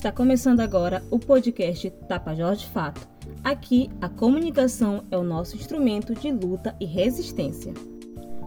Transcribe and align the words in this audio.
Está 0.00 0.10
começando 0.10 0.60
agora 0.60 1.04
o 1.10 1.18
podcast 1.18 1.90
Tapajós 2.08 2.60
de 2.60 2.68
Fato. 2.68 3.06
Aqui, 3.44 3.90
a 4.00 4.08
comunicação 4.08 5.04
é 5.10 5.18
o 5.18 5.22
nosso 5.22 5.56
instrumento 5.56 6.14
de 6.14 6.32
luta 6.32 6.74
e 6.80 6.86
resistência. 6.86 7.74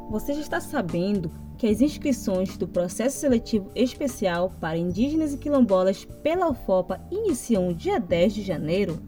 Você 0.09 0.33
já 0.33 0.41
está 0.41 0.59
sabendo 0.59 1.29
que 1.59 1.67
as 1.67 1.79
inscrições 1.79 2.57
do 2.57 2.67
processo 2.67 3.19
seletivo 3.19 3.69
especial 3.75 4.51
para 4.59 4.79
indígenas 4.79 5.35
e 5.35 5.37
quilombolas 5.37 6.05
pela 6.23 6.49
UFOPA 6.49 6.99
iniciam 7.11 7.71
dia 7.71 7.99
10 7.99 8.33
de 8.33 8.41
janeiro? 8.41 8.99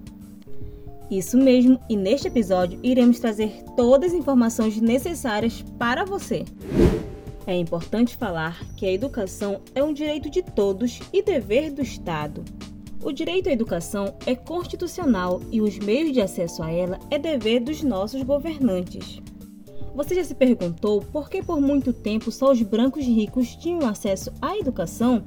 Isso 1.09 1.39
mesmo, 1.39 1.79
e 1.89 1.97
neste 1.97 2.27
episódio 2.27 2.79
iremos 2.83 3.17
trazer 3.17 3.63
todas 3.75 4.13
as 4.13 4.19
informações 4.19 4.79
necessárias 4.79 5.65
para 5.79 6.05
você. 6.05 6.45
É 7.47 7.55
importante 7.55 8.17
falar 8.17 8.59
que 8.75 8.85
a 8.85 8.91
educação 8.91 9.61
é 9.75 9.83
um 9.83 9.93
direito 9.93 10.29
de 10.29 10.41
todos 10.41 10.99
e 11.13 11.21
dever 11.21 11.71
do 11.71 11.81
Estado. 11.81 12.43
O 13.03 13.11
direito 13.11 13.49
à 13.49 13.51
educação 13.51 14.15
é 14.25 14.33
constitucional 14.35 15.39
e 15.51 15.61
os 15.61 15.77
meios 15.77 16.11
de 16.11 16.21
acesso 16.21 16.63
a 16.63 16.71
ela 16.71 16.99
é 17.11 17.19
dever 17.19 17.59
dos 17.59 17.83
nossos 17.83 18.23
governantes. 18.23 19.21
Você 19.93 20.15
já 20.15 20.23
se 20.23 20.33
perguntou 20.33 21.01
por 21.01 21.29
que 21.29 21.43
por 21.43 21.61
muito 21.61 21.93
tempo 21.93 22.31
só 22.31 22.51
os 22.51 22.61
brancos 22.63 23.05
ricos 23.05 23.55
tinham 23.55 23.87
acesso 23.87 24.31
à 24.41 24.57
educação? 24.57 25.23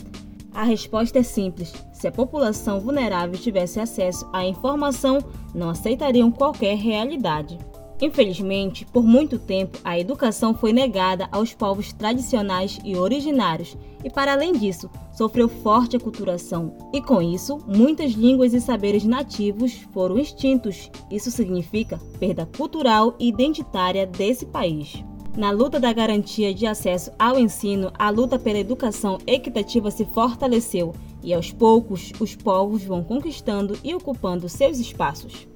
A 0.52 0.64
resposta 0.64 1.20
é 1.20 1.22
simples: 1.22 1.72
se 1.92 2.08
a 2.08 2.12
população 2.12 2.80
vulnerável 2.80 3.38
tivesse 3.38 3.78
acesso 3.78 4.28
à 4.32 4.44
informação, 4.44 5.18
não 5.54 5.70
aceitariam 5.70 6.32
qualquer 6.32 6.76
realidade. 6.76 7.56
Infelizmente, 8.00 8.86
por 8.86 9.02
muito 9.02 9.38
tempo, 9.38 9.78
a 9.82 9.98
educação 9.98 10.54
foi 10.54 10.72
negada 10.72 11.28
aos 11.32 11.52
povos 11.52 11.92
tradicionais 11.92 12.78
e 12.84 12.96
originários, 12.96 13.76
e 14.04 14.08
para 14.08 14.32
além 14.32 14.52
disso, 14.52 14.88
sofreu 15.12 15.48
forte 15.48 15.96
aculturação. 15.96 16.76
E 16.92 17.02
com 17.02 17.20
isso, 17.20 17.58
muitas 17.66 18.12
línguas 18.12 18.54
e 18.54 18.60
saberes 18.60 19.04
nativos 19.04 19.72
foram 19.92 20.16
extintos. 20.16 20.90
Isso 21.10 21.30
significa 21.30 21.98
perda 22.20 22.46
cultural 22.56 23.16
e 23.18 23.28
identitária 23.28 24.06
desse 24.06 24.46
país. 24.46 25.02
Na 25.36 25.50
luta 25.50 25.78
da 25.78 25.92
garantia 25.92 26.54
de 26.54 26.66
acesso 26.66 27.10
ao 27.18 27.38
ensino, 27.38 27.92
a 27.98 28.10
luta 28.10 28.38
pela 28.38 28.58
educação 28.58 29.18
equitativa 29.26 29.90
se 29.90 30.04
fortaleceu 30.04 30.92
e 31.22 31.34
aos 31.34 31.52
poucos 31.52 32.12
os 32.20 32.34
povos 32.36 32.84
vão 32.84 33.02
conquistando 33.02 33.76
e 33.82 33.94
ocupando 33.94 34.48
seus 34.48 34.78
espaços. 34.78 35.48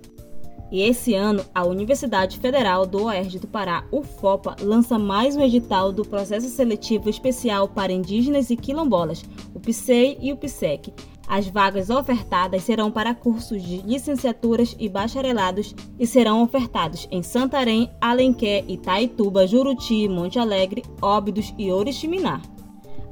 E 0.73 0.81
esse 0.81 1.12
ano, 1.12 1.45
a 1.55 1.67
Universidade 1.67 2.39
Federal 2.39 2.87
do 2.87 3.05
Oeste 3.05 3.39
do 3.39 3.47
Pará, 3.47 3.84
UFOPA, 3.92 4.56
lança 4.62 4.98
mais 4.98 5.37
um 5.37 5.42
edital 5.42 5.92
do 5.92 6.03
Processo 6.03 6.48
Seletivo 6.48 7.11
Especial 7.11 7.69
para 7.69 7.92
Indígenas 7.92 8.48
e 8.48 8.56
Quilombolas, 8.56 9.23
o 9.55 9.61
PSEI 9.61 10.17
e 10.19 10.33
o 10.33 10.37
PSEC. 10.39 10.91
As 11.28 11.47
vagas 11.47 11.91
ofertadas 11.91 12.62
serão 12.62 12.91
para 12.91 13.15
cursos 13.15 13.62
de 13.62 13.83
licenciaturas 13.83 14.75
e 14.78 14.89
bacharelados 14.89 15.75
e 15.98 16.06
serão 16.06 16.43
ofertados 16.43 17.06
em 17.11 17.23
Santarém, 17.23 17.91
Alenquer, 18.00 18.65
Itaituba, 18.67 19.47
Juruti, 19.47 20.09
Monte 20.09 20.39
Alegre, 20.39 20.83
Óbidos 21.03 21.53
e 21.59 21.70
Oriximiná. 21.70 22.41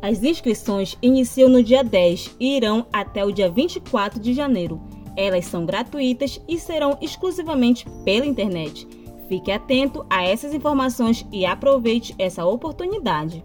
As 0.01 0.25
inscrições 0.25 0.97
iniciam 1.03 1.51
no 1.51 1.63
dia 1.63 1.85
10 1.85 2.37
e 2.41 2.57
irão 2.57 2.87
até 2.91 3.23
o 3.23 3.31
dia 3.31 3.51
24 3.51 4.19
de 4.19 4.33
janeiro. 4.33 4.81
Elas 5.17 5.47
são 5.47 5.67
gratuitas 5.67 6.41
e 6.49 6.59
serão 6.59 6.97
exclusivamente 7.01 7.87
pela 8.05 8.27
internet. 8.27 8.87
Fique 9.29 9.53
atento 9.53 10.05
a 10.11 10.25
essas 10.25 10.53
informações 10.53 11.27
e 11.33 11.47
aproveite 11.47 12.15
essa 12.19 12.45
oportunidade. 12.45 13.43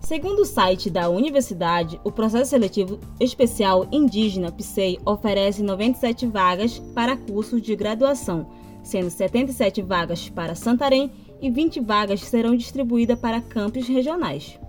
Segundo 0.00 0.42
o 0.42 0.44
site 0.44 0.88
da 0.88 1.08
universidade, 1.08 2.00
o 2.04 2.12
processo 2.12 2.50
seletivo 2.50 3.00
especial 3.18 3.88
indígena 3.90 4.52
PSEI 4.52 5.00
oferece 5.04 5.64
97 5.64 6.26
vagas 6.26 6.78
para 6.94 7.16
cursos 7.16 7.60
de 7.60 7.74
graduação, 7.74 8.46
sendo 8.84 9.10
77 9.10 9.82
vagas 9.82 10.28
para 10.28 10.54
Santarém 10.54 11.10
e 11.42 11.50
20 11.50 11.80
vagas 11.80 12.20
serão 12.20 12.54
distribuídas 12.54 13.18
para 13.18 13.40
campos 13.40 13.88
regionais. 13.88 14.60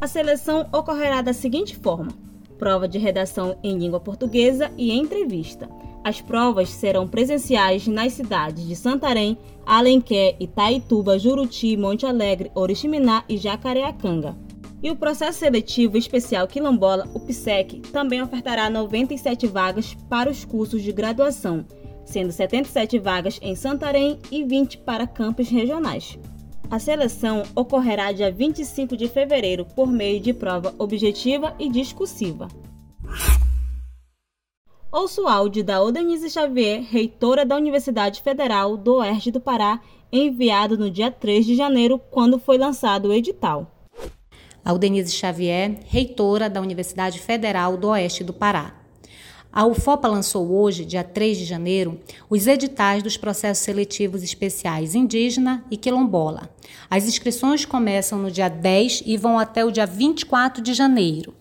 A 0.00 0.06
seleção 0.06 0.66
ocorrerá 0.72 1.20
da 1.20 1.34
seguinte 1.34 1.76
forma: 1.76 2.08
prova 2.58 2.88
de 2.88 2.98
redação 2.98 3.56
em 3.62 3.78
língua 3.78 4.00
portuguesa 4.00 4.70
e 4.76 4.92
entrevista. 4.92 5.68
As 6.04 6.20
provas 6.20 6.68
serão 6.70 7.06
presenciais 7.06 7.86
nas 7.86 8.12
cidades 8.12 8.66
de 8.66 8.74
Santarém, 8.74 9.36
Alenquer, 9.64 10.36
Itaituba, 10.40 11.18
Juruti, 11.18 11.76
Monte 11.76 12.06
Alegre, 12.06 12.50
Oriximiná 12.54 13.24
e 13.28 13.36
Jacareacanga. 13.36 14.36
E 14.82 14.90
o 14.90 14.96
processo 14.96 15.40
seletivo 15.40 15.96
especial 15.96 16.46
Quilombola, 16.46 17.08
o 17.12 17.20
PSEC, 17.20 17.80
também 17.92 18.22
ofertará 18.22 18.70
97 18.70 19.46
vagas 19.46 19.94
para 20.08 20.30
os 20.30 20.44
cursos 20.44 20.82
de 20.82 20.92
graduação, 20.92 21.66
sendo 22.04 22.32
77 22.32 22.98
vagas 22.98 23.38
em 23.42 23.54
Santarém 23.54 24.18
e 24.30 24.44
20 24.44 24.78
para 24.78 25.06
campos 25.06 25.48
regionais. 25.48 26.18
A 26.70 26.78
seleção 26.78 27.44
ocorrerá 27.54 28.12
dia 28.12 28.30
25 28.30 28.94
de 28.94 29.08
fevereiro 29.08 29.64
por 29.64 29.86
meio 29.88 30.20
de 30.20 30.34
prova 30.34 30.74
objetiva 30.78 31.54
e 31.58 31.66
discursiva. 31.70 32.46
Ouço 34.92 35.22
o 35.22 35.28
áudio 35.28 35.64
da 35.64 35.82
Odenise 35.82 36.28
Xavier, 36.28 36.82
reitora 36.82 37.46
da 37.46 37.56
Universidade 37.56 38.20
Federal 38.20 38.76
do 38.76 38.96
Oeste 38.96 39.30
do 39.30 39.40
Pará, 39.40 39.80
enviado 40.12 40.76
no 40.76 40.90
dia 40.90 41.10
3 41.10 41.46
de 41.46 41.56
janeiro, 41.56 41.98
quando 42.10 42.38
foi 42.38 42.58
lançado 42.58 43.08
o 43.08 43.12
edital. 43.14 43.70
Aldenise 44.62 45.12
Xavier, 45.12 45.80
reitora 45.86 46.50
da 46.50 46.60
Universidade 46.60 47.18
Federal 47.18 47.78
do 47.78 47.88
Oeste 47.88 48.22
do 48.22 48.34
Pará. 48.34 48.77
A 49.52 49.64
UFOPA 49.66 50.06
lançou 50.08 50.52
hoje, 50.52 50.84
dia 50.84 51.02
3 51.02 51.38
de 51.38 51.44
janeiro, 51.44 51.98
os 52.28 52.46
editais 52.46 53.02
dos 53.02 53.16
processos 53.16 53.64
seletivos 53.64 54.22
especiais 54.22 54.94
indígena 54.94 55.64
e 55.70 55.76
quilombola. 55.76 56.50
As 56.90 57.06
inscrições 57.08 57.64
começam 57.64 58.18
no 58.18 58.30
dia 58.30 58.48
10 58.48 59.04
e 59.06 59.16
vão 59.16 59.38
até 59.38 59.64
o 59.64 59.70
dia 59.70 59.86
24 59.86 60.62
de 60.62 60.74
janeiro. 60.74 61.34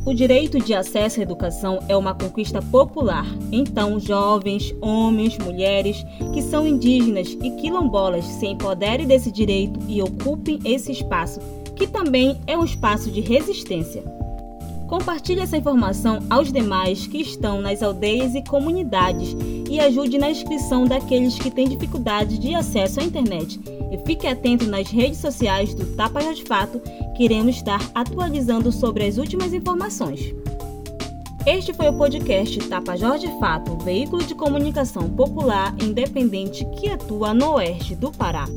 O 0.05 0.13
direito 0.13 0.59
de 0.59 0.73
acesso 0.73 1.19
à 1.19 1.23
educação 1.23 1.79
é 1.87 1.95
uma 1.95 2.15
conquista 2.15 2.61
popular. 2.61 3.25
Então, 3.51 3.99
jovens, 3.99 4.73
homens, 4.81 5.37
mulheres 5.37 6.03
que 6.33 6.41
são 6.41 6.65
indígenas 6.65 7.37
e 7.43 7.51
quilombolas 7.51 8.25
se 8.25 8.47
empoderem 8.47 9.05
desse 9.05 9.31
direito 9.31 9.79
e 9.87 10.01
ocupem 10.01 10.59
esse 10.65 10.91
espaço, 10.91 11.39
que 11.75 11.85
também 11.85 12.39
é 12.47 12.57
um 12.57 12.65
espaço 12.65 13.11
de 13.11 13.21
resistência. 13.21 14.18
Compartilhe 14.89 15.41
essa 15.41 15.55
informação 15.55 16.17
aos 16.31 16.51
demais 16.51 17.05
que 17.05 17.19
estão 17.19 17.61
nas 17.61 17.83
aldeias 17.83 18.33
e 18.33 18.43
comunidades 18.43 19.37
e 19.69 19.79
ajude 19.79 20.17
na 20.17 20.31
inscrição 20.31 20.85
daqueles 20.85 21.37
que 21.37 21.51
têm 21.51 21.69
dificuldade 21.69 22.39
de 22.39 22.55
acesso 22.55 22.99
à 22.99 23.03
internet. 23.03 23.59
E 23.91 23.97
fique 23.99 24.25
atento 24.25 24.65
nas 24.65 24.89
redes 24.89 25.19
sociais 25.19 25.75
do 25.75 25.85
Tapas 25.95 26.35
de 26.35 26.43
Fato, 26.43 26.81
que 27.15 27.23
iremos 27.23 27.57
estar 27.57 27.79
atualizando 27.93 28.71
sobre 28.71 29.05
as 29.05 29.19
últimas 29.19 29.53
informações. 29.53 30.33
Este 31.45 31.71
foi 31.71 31.87
o 31.87 31.93
podcast 31.93 32.57
Tapajós 32.67 33.21
de 33.21 33.27
Fato, 33.39 33.77
veículo 33.83 34.23
de 34.23 34.33
comunicação 34.33 35.07
popular 35.07 35.75
independente 35.79 36.65
que 36.79 36.89
atua 36.89 37.31
no 37.31 37.53
oeste 37.53 37.95
do 37.95 38.11
Pará. 38.11 38.47